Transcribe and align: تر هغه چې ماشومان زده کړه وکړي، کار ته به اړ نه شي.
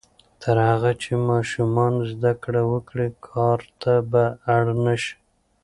تر 0.41 0.57
هغه 0.69 0.91
چې 1.01 1.11
ماشومان 1.29 1.93
زده 2.11 2.31
کړه 2.43 2.61
وکړي، 2.71 3.07
کار 3.29 3.59
ته 3.81 3.93
به 4.11 4.23
اړ 4.55 4.63
نه 4.85 4.95
شي. 5.03 5.15